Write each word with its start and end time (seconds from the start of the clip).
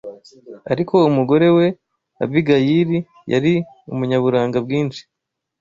Ariko 0.71 0.95
umugore 1.09 1.47
we 1.57 1.65
Abigayili 2.23 2.99
yari 3.31 3.53
umunyaburanga 3.93 4.57
bwinshi 4.65 5.01